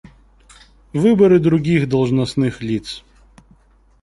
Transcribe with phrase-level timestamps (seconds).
[0.93, 3.03] Выборы других должностных лиц.